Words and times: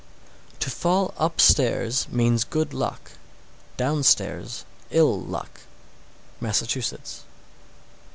671. 0.59 0.59
To 0.61 0.79
fall 0.81 1.13
upstairs 1.27 2.07
means 2.09 2.43
good 2.43 2.73
luck; 2.73 3.11
downstairs, 3.77 4.65
ill 4.89 5.21
luck. 5.21 5.59
_Massachusetts. 6.41 7.19